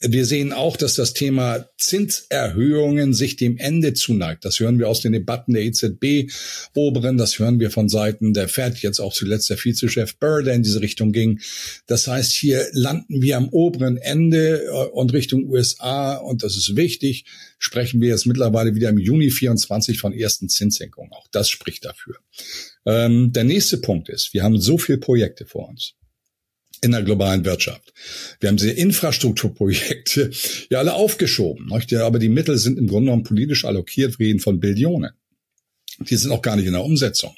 [0.00, 4.44] wir sehen auch, dass das Thema Zinserhöhungen sich dem Ende zuneigt.
[4.44, 8.78] Das hören wir aus den Debatten der EZB-Oberen, das hören wir von Seiten der Fed,
[8.78, 11.40] jetzt auch zuletzt der Vizechef Burr, der in diese Richtung ging.
[11.87, 16.76] Das heißt, hier landen wir am oberen Ende äh, und Richtung USA, und das ist
[16.76, 17.24] wichtig,
[17.59, 21.12] sprechen wir jetzt mittlerweile wieder im Juni 24 von ersten Zinssenkungen.
[21.12, 22.16] Auch das spricht dafür.
[22.85, 25.94] Ähm, der nächste Punkt ist, wir haben so viele Projekte vor uns
[26.84, 27.92] in der globalen Wirtschaft.
[28.40, 30.30] Wir haben diese Infrastrukturprojekte
[30.70, 34.60] ja alle aufgeschoben, aber die Mittel sind im Grunde genommen politisch allokiert, wir reden von
[34.60, 35.12] Billionen.
[36.00, 37.35] Die sind auch gar nicht in der Umsetzung.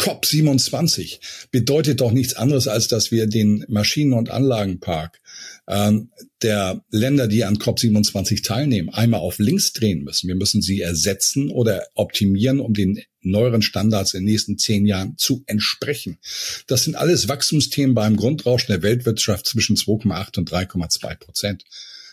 [0.00, 5.20] COP27 bedeutet doch nichts anderes, als dass wir den Maschinen- und Anlagenpark
[5.68, 6.10] ähm,
[6.42, 10.28] der Länder, die an COP27 teilnehmen, einmal auf links drehen müssen.
[10.28, 15.16] Wir müssen sie ersetzen oder optimieren, um den neueren Standards in den nächsten zehn Jahren
[15.16, 16.18] zu entsprechen.
[16.66, 21.64] Das sind alles Wachstumsthemen beim Grundrauschen der Weltwirtschaft zwischen 2,8 und 3,2 Prozent.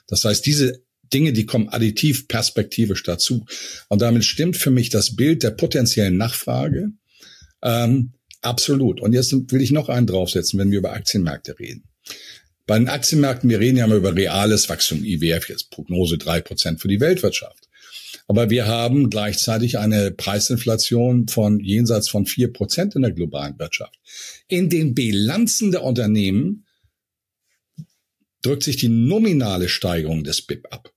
[0.07, 3.45] Das heißt, diese Dinge, die kommen additiv perspektivisch dazu.
[3.89, 6.91] Und damit stimmt für mich das Bild der potenziellen Nachfrage
[7.61, 9.01] ähm, absolut.
[9.01, 11.83] Und jetzt will ich noch einen draufsetzen, wenn wir über Aktienmärkte reden.
[12.67, 16.79] Bei den Aktienmärkten, wir reden ja mal über reales Wachstum, IWF, jetzt Prognose drei Prozent
[16.79, 17.67] für die Weltwirtschaft.
[18.27, 23.99] Aber wir haben gleichzeitig eine Preisinflation von jenseits von vier Prozent in der globalen Wirtschaft.
[24.47, 26.65] In den Bilanzen der Unternehmen
[28.41, 30.93] drückt sich die nominale Steigerung des BIP ab.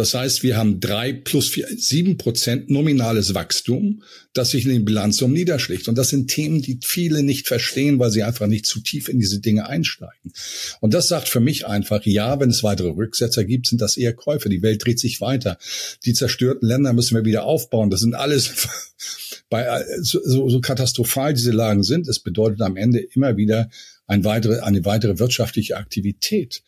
[0.00, 4.86] Das heißt, wir haben drei plus vier, sieben Prozent nominales Wachstum, das sich in den
[4.86, 5.88] Bilanzsummen niederschlägt.
[5.88, 9.18] Und das sind Themen, die viele nicht verstehen, weil sie einfach nicht zu tief in
[9.18, 10.32] diese Dinge einsteigen.
[10.80, 14.14] Und das sagt für mich einfach, ja, wenn es weitere Rücksetzer gibt, sind das eher
[14.14, 14.48] Käufe.
[14.48, 15.58] Die Welt dreht sich weiter.
[16.06, 17.90] Die zerstörten Länder müssen wir wieder aufbauen.
[17.90, 18.68] Das sind alles
[19.50, 22.08] bei, so, so katastrophal diese Lagen sind.
[22.08, 23.68] Es bedeutet am Ende immer wieder
[24.06, 26.62] ein weitere, eine weitere wirtschaftliche Aktivität.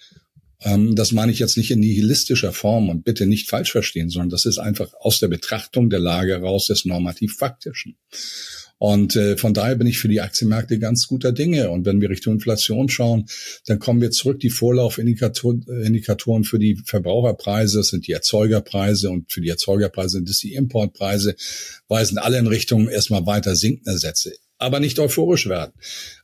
[0.64, 4.30] Ähm, das meine ich jetzt nicht in nihilistischer Form und bitte nicht falsch verstehen, sondern
[4.30, 7.96] das ist einfach aus der Betrachtung der Lage heraus des normativ-faktischen.
[8.78, 11.70] Und äh, von daher bin ich für die Aktienmärkte ganz guter Dinge.
[11.70, 13.26] Und wenn wir Richtung Inflation schauen,
[13.66, 14.40] dann kommen wir zurück.
[14.40, 20.28] Die Vorlaufindikatoren äh, für die Verbraucherpreise, das sind die Erzeugerpreise und für die Erzeugerpreise sind
[20.28, 21.36] es die Importpreise,
[21.86, 25.72] weisen alle in Richtung erstmal weiter sinkender Sätze aber nicht euphorisch werden.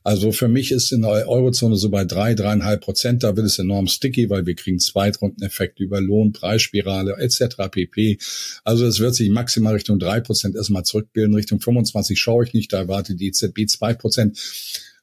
[0.03, 3.59] Also für mich ist in der Eurozone so bei drei, dreieinhalb Prozent, da wird es
[3.59, 7.69] enorm sticky, weil wir kriegen Zweitrundeneffekte über Lohn, Preisspirale etc.
[7.69, 8.17] pp.
[8.63, 11.35] Also es wird sich maximal Richtung drei Prozent erstmal zurückbilden.
[11.35, 14.39] Richtung 25 schaue ich nicht, da erwartet die EZB zwei Prozent.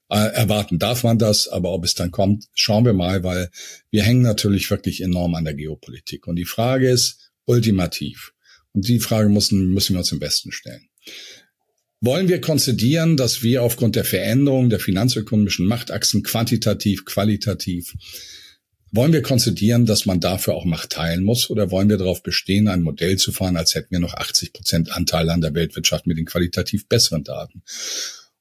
[0.09, 3.51] Äh, erwarten darf man das, aber ob es dann kommt, schauen wir mal, weil
[3.91, 6.27] wir hängen natürlich wirklich enorm an der Geopolitik.
[6.27, 8.33] Und die Frage ist ultimativ.
[8.73, 10.89] Und die Frage müssen, müssen wir uns im Westen stellen.
[12.07, 17.97] Wollen wir konzidieren, dass wir aufgrund der Veränderung der finanzökonomischen Machtachsen quantitativ, qualitativ,
[18.93, 22.69] wollen wir konzidieren, dass man dafür auch Macht teilen muss oder wollen wir darauf bestehen,
[22.69, 26.17] ein Modell zu fahren, als hätten wir noch 80 Prozent Anteil an der Weltwirtschaft mit
[26.17, 27.65] den qualitativ besseren Daten?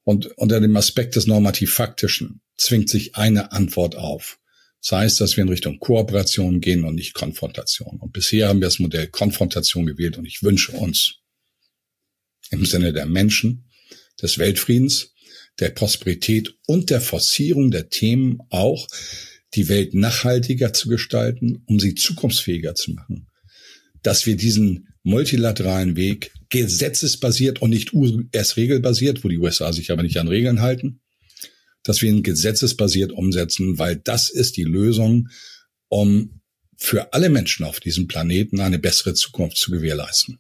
[0.04, 4.38] Und unter dem Aspekt des normativ-faktischen zwingt sich eine Antwort auf.
[4.80, 7.98] Das heißt, dass wir in Richtung Kooperation gehen und nicht Konfrontation.
[8.00, 11.16] Und bisher haben wir das Modell Konfrontation gewählt und ich wünsche uns,
[12.52, 13.66] im Sinne der Menschen,
[14.22, 15.14] des Weltfriedens,
[15.60, 18.88] der Prosperität und der Forcierung der Themen auch,
[19.54, 23.28] die Welt nachhaltiger zu gestalten, um sie zukunftsfähiger zu machen.
[24.04, 27.92] Dass wir diesen multilateralen Weg gesetzesbasiert und nicht
[28.32, 31.00] erst regelbasiert, wo die USA sich aber nicht an Regeln halten,
[31.84, 35.30] dass wir ihn gesetzesbasiert umsetzen, weil das ist die Lösung,
[35.88, 36.42] um
[36.78, 40.40] für alle Menschen auf diesem Planeten eine bessere Zukunft zu gewährleisten.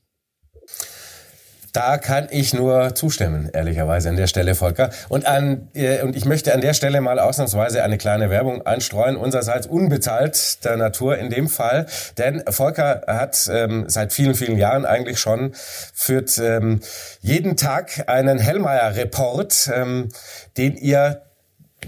[1.75, 4.91] Da kann ich nur zustimmen, ehrlicherweise an der Stelle, Volker.
[5.09, 9.17] Und an äh, und ich möchte an der Stelle mal ausnahmsweise eine kleine Werbung einstreuen,
[9.17, 11.85] unsererseits unbezahlt der Natur in dem Fall,
[12.17, 16.79] denn Volker hat ähm, seit vielen vielen Jahren eigentlich schon führt ähm,
[17.19, 20.09] jeden Tag einen Hellmeier-Report, ähm,
[20.55, 21.23] den ihr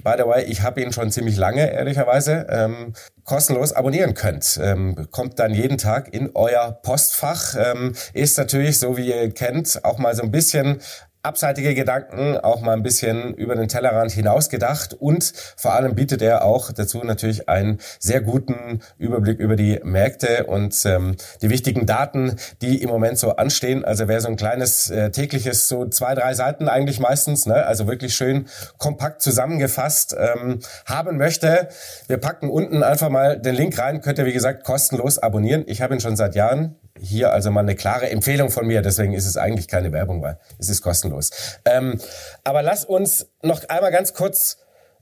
[0.04, 4.60] By the way, ich habe ihn schon ziemlich lange, ehrlicherweise, ähm, kostenlos abonnieren könnt.
[4.62, 7.56] Ähm, kommt dann jeden Tag in euer Postfach.
[7.58, 10.80] Ähm, ist natürlich, so wie ihr kennt, auch mal so ein bisschen
[11.28, 16.22] abseitige Gedanken, auch mal ein bisschen über den Tellerrand hinaus gedacht und vor allem bietet
[16.22, 21.86] er auch dazu natürlich einen sehr guten Überblick über die Märkte und ähm, die wichtigen
[21.86, 23.84] Daten, die im Moment so anstehen.
[23.84, 27.88] Also wer so ein kleines äh, tägliches, so zwei, drei Seiten eigentlich meistens, ne, also
[27.88, 31.68] wirklich schön kompakt zusammengefasst ähm, haben möchte,
[32.08, 35.66] wir packen unten einfach mal den Link rein, könnt ihr wie gesagt kostenlos abonnieren.
[35.68, 38.82] Ich habe ihn schon seit Jahren hier also mal eine klare Empfehlung von mir.
[38.82, 41.32] Deswegen ist es eigentlich keine Werbung, weil es ist kostenlos.
[41.66, 42.00] Ähm,
[42.44, 44.58] aber lass uns noch einmal ganz kurz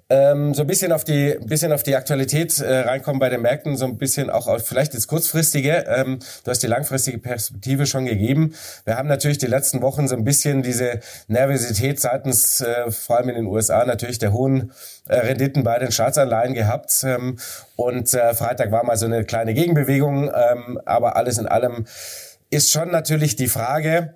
[0.09, 3.75] ähm, so ein bisschen auf die bisschen auf die Aktualität äh, reinkommen bei den Märkten,
[3.75, 5.85] so ein bisschen auch auf vielleicht das kurzfristige.
[5.87, 8.53] Ähm, du hast die langfristige Perspektive schon gegeben.
[8.85, 13.29] Wir haben natürlich die letzten Wochen so ein bisschen diese Nervosität seitens äh, vor allem
[13.29, 14.71] in den USA natürlich der hohen
[15.07, 16.91] äh, Renditen bei den Staatsanleihen gehabt.
[17.03, 17.37] Ähm,
[17.75, 21.85] und äh, Freitag war mal so eine kleine Gegenbewegung, ähm, aber alles in allem
[22.51, 24.13] ist schon natürlich die Frage,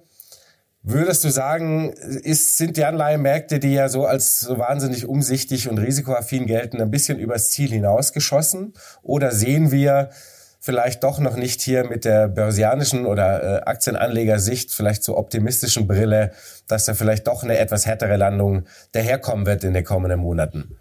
[0.82, 5.78] Würdest du sagen, ist, sind die Anleihenmärkte, die ja so als so wahnsinnig umsichtig und
[5.78, 8.74] risikoaffin gelten, ein bisschen übers Ziel hinausgeschossen?
[9.02, 10.10] Oder sehen wir
[10.62, 16.32] vielleicht doch noch nicht hier mit der börsianischen oder äh, Aktienanlegersicht, vielleicht so optimistischen Brille,
[16.68, 20.78] dass da vielleicht doch eine etwas härtere Landung daherkommen wird in den kommenden Monaten?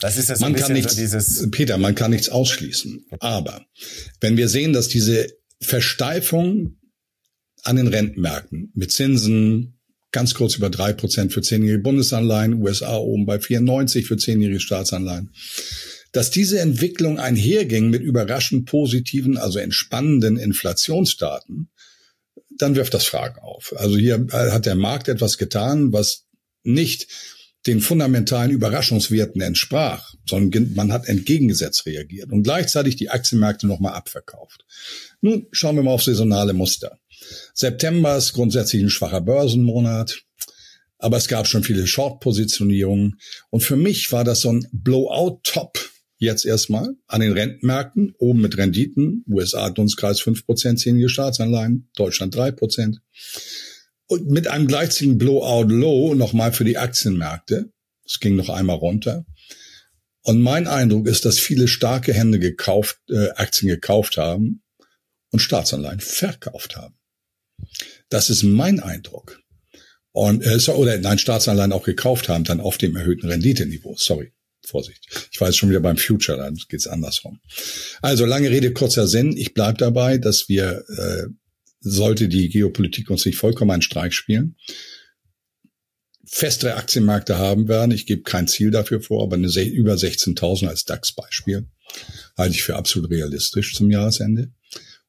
[0.00, 1.50] Das ist jetzt man ein bisschen nichts, so dieses.
[1.50, 3.06] Peter, man kann nichts ausschließen.
[3.20, 3.62] Aber
[4.20, 5.26] wenn wir sehen, dass diese
[5.60, 6.76] Versteifung
[7.68, 9.78] an den Rentenmärkten mit Zinsen
[10.10, 15.34] ganz kurz über drei Prozent für zehnjährige Bundesanleihen, USA oben bei 94 für zehnjährige Staatsanleihen.
[16.12, 21.68] Dass diese Entwicklung einherging mit überraschend positiven, also entspannenden Inflationsdaten,
[22.56, 23.74] dann wirft das Fragen auf.
[23.76, 26.24] Also hier hat der Markt etwas getan, was
[26.62, 27.06] nicht
[27.68, 34.64] den fundamentalen Überraschungswerten entsprach, sondern man hat entgegengesetzt reagiert und gleichzeitig die Aktienmärkte nochmal abverkauft.
[35.20, 36.98] Nun schauen wir mal auf saisonale Muster.
[37.52, 40.22] September ist grundsätzlich ein schwacher Börsenmonat,
[40.98, 43.18] aber es gab schon viele Short-Positionierungen.
[43.50, 45.78] Und für mich war das so ein Blowout-Top
[46.16, 52.96] jetzt erstmal an den Rentenmärkten, oben mit Renditen, USA Dunstkreis 5%, zehnjährige Staatsanleihen, Deutschland 3%.
[54.08, 57.70] Und mit einem gleichzeitigen Blowout-Low nochmal für die Aktienmärkte.
[58.04, 59.24] Es ging noch einmal runter.
[60.22, 64.62] Und mein Eindruck ist, dass viele starke Hände gekauft, äh, Aktien gekauft haben
[65.30, 66.98] und Staatsanleihen verkauft haben.
[68.08, 69.40] Das ist mein Eindruck.
[70.12, 73.94] Und äh, oder nein, Staatsanleihen auch gekauft haben, dann auf dem erhöhten Renditeniveau.
[73.96, 74.32] Sorry.
[74.66, 75.06] Vorsicht.
[75.32, 77.40] Ich jetzt schon wieder beim Future, dann geht's andersrum.
[78.02, 79.36] Also lange Rede, kurzer Sinn.
[79.36, 81.26] Ich bleib dabei, dass wir, äh,
[81.80, 84.56] sollte die Geopolitik uns nicht vollkommen einen Streik spielen,
[86.24, 87.92] festere Aktienmärkte haben werden.
[87.92, 91.66] Ich gebe kein Ziel dafür vor, aber eine über 16.000 als DAX-Beispiel
[92.36, 94.52] halte ich für absolut realistisch zum Jahresende.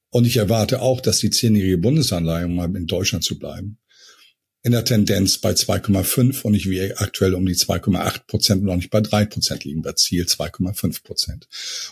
[0.10, 3.78] Und ich erwarte auch, dass die zehnjährige Bundesanleihe, um mal in Deutschland zu bleiben,
[4.62, 8.76] in der Tendenz bei 2,5 und nicht wie aktuell um die 2,8 Prozent und auch
[8.76, 11.48] nicht bei 3 Prozent liegen, bei Ziel 2,5 Prozent.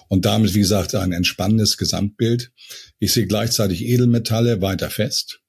[0.09, 2.51] Und damit, wie gesagt, ein entspannendes Gesamtbild.
[2.99, 5.39] Ich sehe gleichzeitig Edelmetalle weiter fest.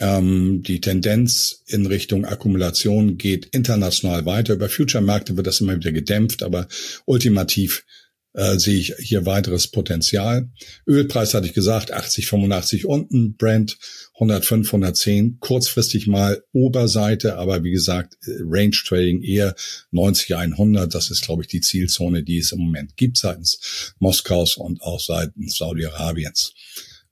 [0.00, 4.54] Ähm, die Tendenz in Richtung Akkumulation geht international weiter.
[4.54, 6.66] Über Future-Märkte wird das immer wieder gedämpft, aber
[7.04, 7.84] ultimativ
[8.34, 10.50] äh, sehe ich hier weiteres Potenzial.
[10.86, 13.78] Ölpreis hatte ich gesagt, 80, 85 unten, Brent
[14.14, 19.54] 105, 110, kurzfristig mal Oberseite, aber wie gesagt, Range Trading eher
[19.92, 24.56] 90, 100, das ist, glaube ich, die Zielzone, die es im Moment gibt seitens Moskaus
[24.56, 26.52] und auch seitens Saudi-Arabiens.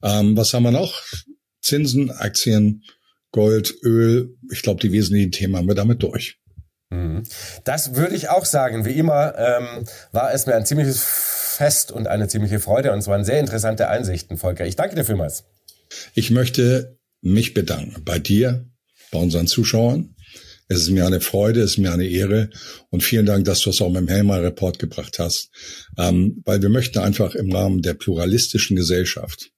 [0.02, 1.02] Ähm, was haben wir noch?
[1.60, 2.82] Zinsen, Aktien,
[3.30, 4.36] Gold, Öl.
[4.52, 6.41] Ich glaube, die wesentlichen Themen haben wir damit durch.
[6.92, 7.22] Mhm.
[7.64, 8.84] Das würde ich auch sagen.
[8.84, 13.06] Wie immer ähm, war es mir ein ziemliches Fest und eine ziemliche Freude und es
[13.06, 14.66] waren sehr interessante Einsichten, Volker.
[14.66, 15.44] Ich danke dir vielmals.
[16.14, 18.66] Ich möchte mich bedanken bei dir,
[19.10, 20.14] bei unseren Zuschauern.
[20.68, 22.50] Es ist mir eine Freude, es ist mir eine Ehre
[22.90, 25.50] und vielen Dank, dass du es auch mit dem Helmer Report gebracht hast,
[25.98, 29.50] ähm, weil wir möchten einfach im Rahmen der pluralistischen Gesellschaft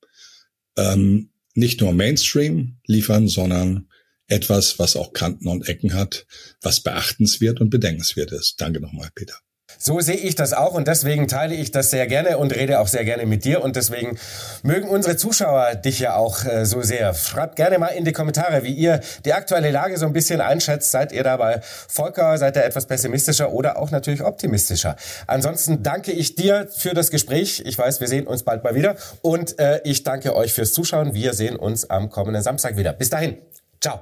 [0.76, 3.88] ähm, nicht nur Mainstream liefern, sondern
[4.28, 6.26] etwas, was auch Kanten und Ecken hat,
[6.62, 8.60] was beachtenswert und bedenkenswert ist.
[8.60, 9.34] Danke nochmal, Peter.
[9.78, 12.88] So sehe ich das auch und deswegen teile ich das sehr gerne und rede auch
[12.88, 14.18] sehr gerne mit dir und deswegen
[14.62, 17.12] mögen unsere Zuschauer dich ja auch äh, so sehr.
[17.14, 20.90] Schreibt gerne mal in die Kommentare, wie ihr die aktuelle Lage so ein bisschen einschätzt.
[20.90, 24.96] Seid ihr dabei Volker, seid ihr etwas pessimistischer oder auch natürlich optimistischer?
[25.26, 27.62] Ansonsten danke ich dir für das Gespräch.
[27.66, 31.14] Ich weiß, wir sehen uns bald mal wieder und äh, ich danke euch fürs Zuschauen.
[31.14, 32.92] Wir sehen uns am kommenden Samstag wieder.
[32.92, 33.38] Bis dahin.
[33.84, 34.00] Ciao.